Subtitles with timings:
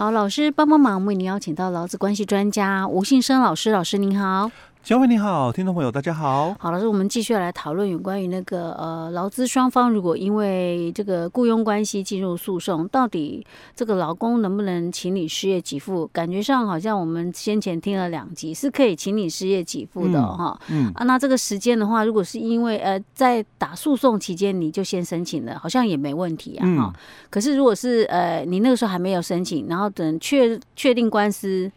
[0.00, 4.50] 好，老师帮帮忙，为您邀请到劳资关系专家吴信生老师，老师您好。
[4.82, 6.56] 小伟你好，听众朋友大家好。
[6.58, 13.46] 好，老师，我们继续来讨论有关于那个呃劳资双方如果因为这个雇佣关系进入诉讼，到底
[13.76, 16.08] 这个劳工能不能请你失业给付？
[16.14, 20.58] 感觉上好像我们先前听了两集是可以请你失业给付的哈。
[20.68, 20.86] 嗯。
[20.86, 26.66] 嗯啊，那这个时间的话，如果是因为呃在打诉讼期间你就先申请了，好像也没问题啊。
[26.66, 26.92] 哈、嗯。
[27.28, 31.70] 可是如果是呃你那个时候还没有申请，然后等确确定官司。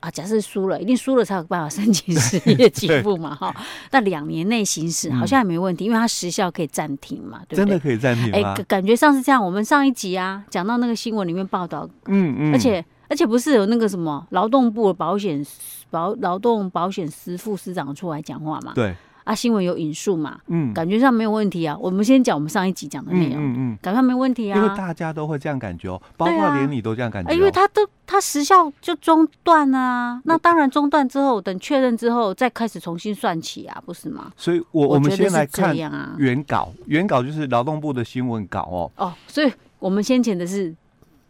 [0.00, 3.54] 啊，假设输了，一定输了才有办法申请失业给付嘛， 哈。
[3.90, 7.56] 那两年内行使好像也没问题，嗯、因为它时效可以暂停嘛，对不对？
[7.56, 8.30] 真的可以暂停吗？
[8.32, 9.44] 哎、欸，感觉上是这样。
[9.44, 15.44] 我们上一集啊，讲到那个新闻里面报道，嗯嗯，而且而且不是有那个什么劳动部的保险
[15.90, 18.72] 保劳动保险司副司长出来讲话嘛？
[18.74, 18.94] 对。
[19.30, 20.40] 啊，新闻有引述嘛？
[20.48, 21.76] 嗯，感觉上没有问题啊。
[21.78, 24.56] 我们先讲我们上一集讲的内容，嗯嗯，感觉上没问题啊。
[24.56, 27.32] 因为大家都会这样感觉哦，包括连你都这样感觉。
[27.32, 34.32] 因为他都他时效就中断啊，那当然中断之后，等确认之后再开始重新算起啊，不是吗？
[34.36, 35.76] 所以我我们先来看
[36.18, 38.90] 原稿，原稿就是劳动部的新闻稿哦。
[38.96, 40.74] 哦，所以我们先前的是。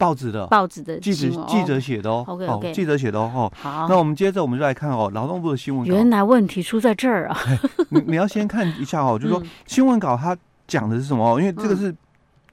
[0.00, 3.52] 报纸的报纸的记者记者写的哦，OK OK，记者写的哦。
[3.54, 5.94] 好，那我们接着我们就来看哦，劳动部的新闻稿。
[5.94, 7.38] 原来问题出在这儿啊！
[7.90, 10.34] 你你要先看一下哦， 就是说新闻稿它
[10.66, 11.38] 讲的是什么哦？
[11.38, 11.94] 因为这个是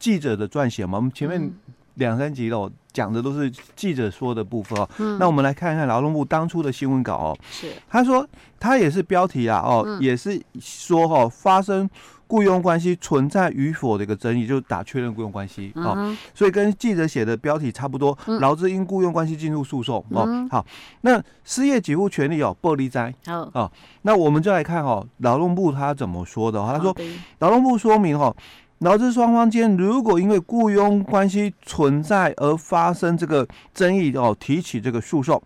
[0.00, 0.96] 记者的撰写嘛。
[0.96, 1.48] 我们前面
[1.94, 4.88] 两三集哦讲的都是记者说的部分哦。
[5.20, 7.38] 那我们来看一看劳动部当初的新闻稿哦。
[7.48, 11.88] 是，他说他也是标题啊哦，也是说哈发生。
[12.28, 18.16] 雇佣关系存在与否的一个争议，就是打确认雇佣关系哦，所以跟记者写的标题差不多。
[18.40, 20.66] 劳资因雇佣关系进入诉讼哦，好，
[21.02, 26.58] 那失业给付权利哦，暴力灾好哦，那我们就来看哦，劳动部他怎么说的？
[26.60, 26.94] 他说，
[27.38, 28.34] 劳动部说明哦，
[28.78, 35.40] 劳资双方间如果因为雇佣关系存在而发生这个争议哦，提起这个诉讼。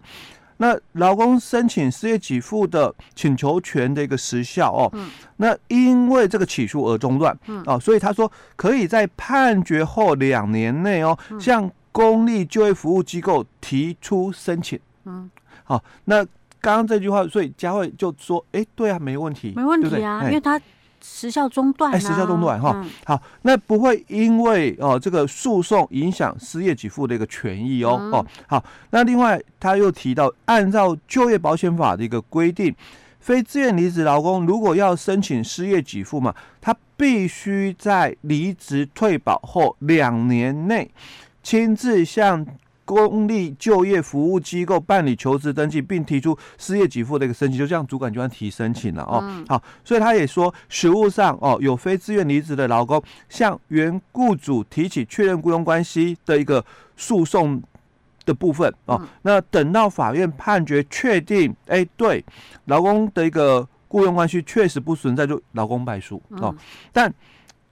[0.63, 5.09] 那劳工申请失业给付的请求权的一个时效哦，嗯、
[5.39, 14.79] 那因为这个起诉而中断，嗯、哦，所以他说可以在判决后两年内哦，嗯、向公立就业服务机构提出申请。
[15.07, 15.31] 嗯，
[15.65, 16.23] 好、哦，那
[16.61, 20.61] 刚刚这句话，所以佳慧就说，哎，对啊，没问题，没问题啊，对对因为他。
[21.03, 32.75] 时效中断、啊，哎，时效中断哈，嗯、好，那不会因为哦这个诉讼影响失业给付的一个权益哦、嗯、哦，好，那另外他又提到，按照就业保险法的一个规定，
[33.19, 40.91] 非自愿离职劳工如果要申请失业给付嘛，他必须在离职退保后两年内
[41.43, 42.47] 亲自向。
[42.91, 49.21] 公立就业服务机构办理求职登记，并提出失业给付的一个申请，就这样主管机关提申请了哦。
[49.23, 56.65] 嗯、好，所以他也说，实务上哦，有非自愿离职的劳工向原雇主提起确认雇佣关系的一个
[56.97, 57.63] 诉讼
[58.25, 62.25] 的部分哦，嗯、那等到法院判决确定，哎、欸，对，
[62.65, 66.59] 劳工的一个雇佣关系确实不存在，就劳工败诉哦，嗯、
[66.93, 67.15] 但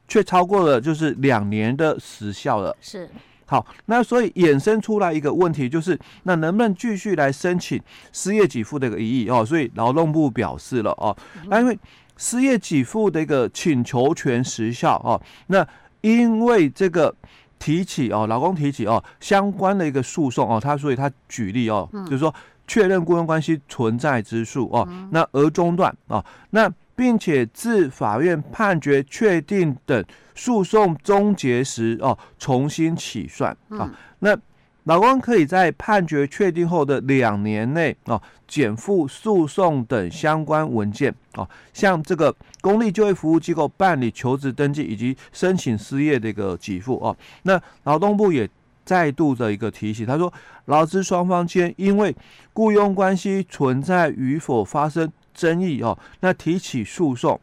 [0.06, 2.76] 却超过了就是两年的时效了。
[2.80, 3.08] 是。
[3.50, 7.81] 好，那所以衍生出来一个问题，就是那能不能继续来申请
[8.12, 9.42] 失业给付的一个异议哦？
[9.42, 11.16] 所以劳动部表示了哦，
[11.47, 11.78] 那因为
[12.19, 15.66] 失业给付的一个请求权时效哦，那
[16.03, 17.14] 因为这个
[17.59, 22.34] 提起哦，老公提起哦相关的一个诉讼哦，他所以他举例哦，就是说
[22.66, 26.70] 确认雇佣关系存在之诉哦，那而中断哦，那。
[26.98, 30.04] 并且自法院判决确定等
[30.34, 33.88] 诉讼终结时哦，重新起算啊。
[34.19, 34.36] 那
[34.82, 47.16] 劳工可以在判决确定后的两年内哦，减负诉讼等相关文件哦，向这个公立就业服务机构办理求职登记以及申请失业的一个给付哦。
[47.44, 48.50] 那劳动部也
[48.84, 50.32] 再度的一个提醒，他说，
[50.65, 52.16] 劳资双方间因为
[52.54, 55.09] 雇佣关系存在与否发生。
[55.38, 57.41] 争议哦，那提起诉讼，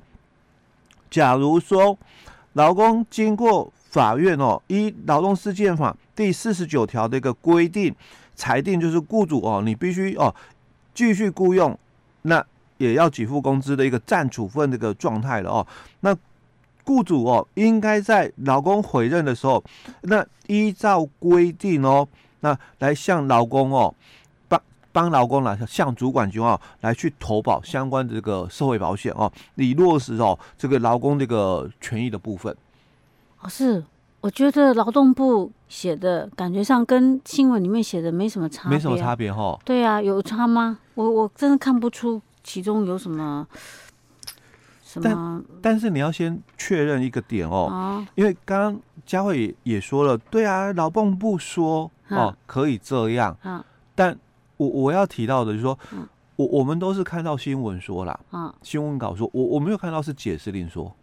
[1.09, 1.97] 假如说
[2.53, 7.95] 劳工经过法院哦，依劳动事件法第四十九条的一个规定
[8.35, 10.35] 裁定，就是雇主哦，你必须哦
[10.93, 11.79] 继续雇佣，
[12.23, 12.45] 那
[12.79, 15.65] 也要给付工资的一个暂处分的一个状态了哦。
[16.01, 16.13] 那
[16.83, 19.63] 雇主哦，应该在劳工回任的时候，
[20.01, 22.05] 那依照规定哦，
[22.41, 23.95] 那来向劳工哦。
[24.95, 32.55] 帮劳工来向主管机关来去投保相关的这个社会保险哦，以落实哦这个劳工这个权益的部分。
[33.41, 33.83] 哦，是，
[34.21, 39.59] 我觉得劳动部写的感觉上跟新闻里面写的没什么差别，没什么差别哈。
[39.65, 40.79] 对啊，有差吗？
[40.93, 43.45] 我我真的看不出其中有什么
[44.81, 45.03] 什么。
[45.03, 53.61] 但但是你要先确认一个点哦，哦因为刚刚佳慧也也说了，对啊，劳动部说哦可以这样，嗯，
[53.93, 54.17] 但
[54.57, 60.93] 我我要提到的就是说，嗯我我们都是看到新闻说啦，嗯，新闻稿说，我我没有看到是解释令说。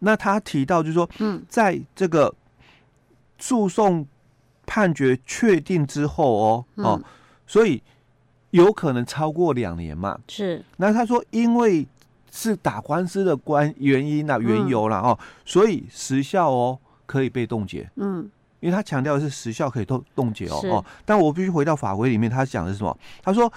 [0.00, 2.34] 那他提到就是说，嗯，在这个
[3.38, 4.06] 诉讼
[4.66, 7.02] 判决确定之后哦，哦，
[7.46, 7.82] 所以
[8.50, 10.18] 有可能超过两年嘛。
[10.28, 10.62] 是。
[10.76, 11.86] 那他说，因为
[12.30, 17.88] 是打官司的关原因啊，缘由啦哦，所以时效哦可以被冻结。
[17.96, 18.28] 嗯，
[18.62, 22.96] 因为他强调的是时效可以冻冻结哦哦，但我必须回到法规里面，他讲的是什么？
[23.22, 23.52] 他说。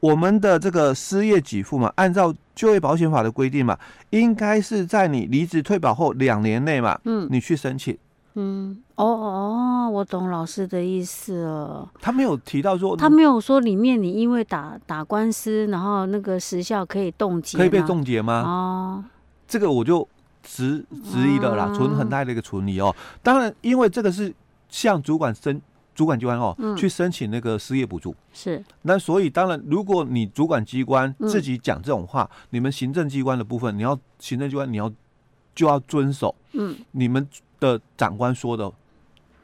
[0.00, 3.74] 我们的这个失业给付嘛，按照就业保险法的规定嘛，
[4.10, 7.96] 应该是在你离职退保后两年内嘛，嗯，你去申请。
[8.34, 11.88] 嗯，哦哦，我懂老师的意思了。
[12.02, 18.42] 他没有提到说，他没有说里面你因为打打官司，然后那个时效可以冻结，可以被冻结吗？
[18.42, 19.04] 哦，
[19.48, 20.06] 这个我就
[20.42, 22.94] 质质疑了啦，存、嗯、很大的一个存疑哦。
[23.22, 24.30] 当然，因为这个是
[24.74, 25.62] 向主管申。
[25.94, 28.60] 主管机关哦，去申请那个失业补助是。
[28.82, 34.92] 那所以当然，如果你主管机关自己讲这种话，你们行政机关的部分，你要行政机关你要
[35.54, 37.24] 就要遵守，嗯，你们
[37.60, 38.68] 的长官说的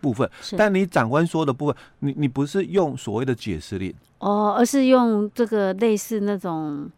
[0.00, 0.28] 部分。
[0.58, 6.90] 但你长官说的部分，你你不是用所谓的解释令哦，而是用这个类似那种，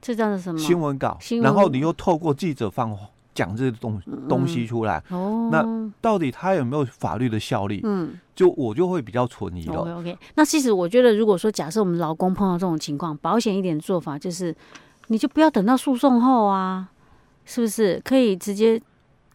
[0.00, 1.18] 这叫做什么新闻稿？
[1.42, 3.10] 然后你又透过记者放话。
[3.40, 3.98] 讲这个东
[4.28, 7.80] 东西出来，嗯哦、那到底他有没有法律的效力？
[7.84, 9.96] 嗯，就我就会比较存疑了。
[9.98, 14.54] OK 那其实我觉得，如果说假设我们劳工碰到这种情况，保险一点做法就是，
[15.06, 16.90] 你就不要等到诉讼后啊，
[17.46, 17.98] 是不是？
[18.04, 18.78] 可以直接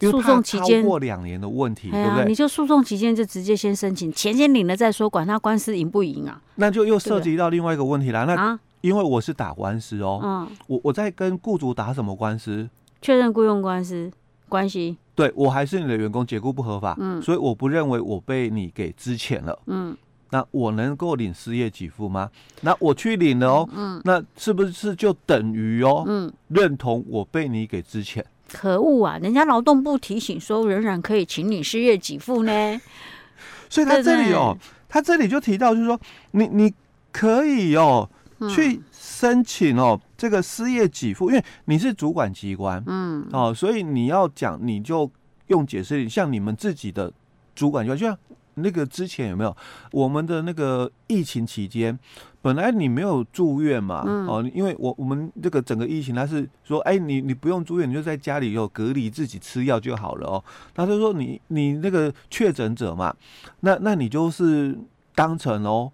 [0.00, 2.26] 诉讼期间超过两年的问题，对不对？
[2.26, 6.40] 你就诉讼期间就直接先申请，钱先领了再说，管他官司赢不赢啊？
[6.54, 8.24] 那就又涉及到另外一个问题了。
[8.24, 12.68] 那因为我是打官司哦，嗯，我我在跟雇主打什么官司？
[13.06, 14.10] 确认雇佣关系
[14.48, 19.96] 关系，对我还是你的员工，解雇不合法，嗯，所以我不认为我被你给支遣了，嗯，
[20.30, 22.28] 那我能够领失业给付吗？
[22.62, 28.24] 那我去领了哦，嗯，那是不是就等于哦，嗯，认同我被你给支遣？
[28.52, 29.16] 可恶啊！
[29.18, 32.80] 人家劳动部提醒说，仍然可以请你失业给付呢。
[33.70, 34.58] 所以他这里哦，
[34.88, 36.00] 他这里就提到，就是说
[36.32, 36.74] 你你
[37.12, 38.10] 可以哦。
[38.50, 45.08] 去申请哦，这个失业给付，因为你是主管机关，嗯，哦，所以你要讲，你就
[45.46, 47.12] 用解释，像你们自己的
[47.54, 48.18] 主管机关，就像
[48.54, 49.56] 那个之前有没有
[49.92, 51.96] 我们的那个疫情期间，
[52.42, 60.44] 本来你没有住院嘛，嗯、哦，因为我我们这个整个疫情，他是说，哎，你你不用住院，你就在家里有隔离，自己吃药就好了哦。
[60.74, 63.14] 他就说你你那个确诊者嘛，
[63.60, 64.76] 那那你就是
[65.14, 65.92] 当成哦。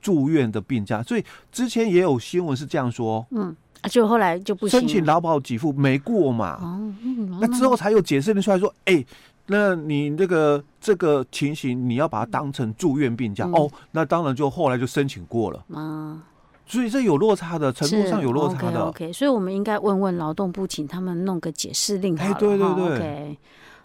[0.00, 3.54] 住院的病假，所以之前也有新闻是这样说，嗯，
[3.90, 9.06] 就后来就不，申请劳保给付没过嘛，哦，嗯、那之后才有解释出来说，哎、欸，
[9.46, 16.20] 那你那个这个情形，你要把它当成住院病假、嗯、哦，那当然就后来就申请过了，嗯，
[16.66, 23.38] 所以这有落差的程度上有落差的，OK，, okay 所以我们应该问问劳动部，请他们弄个解释令好了，哎、欸，对对对，OK。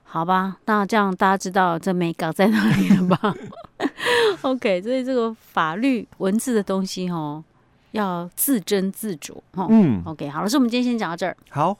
[0.05, 3.33] 好吧，那这样大家知道这没搞在哪里了吧
[4.41, 7.43] OK，所以这个法律文字的东西哦，
[7.91, 9.67] 要自斟自酌哈。
[9.69, 11.35] 嗯，OK，好了，所以我们今天先讲到这儿。
[11.49, 11.77] 好。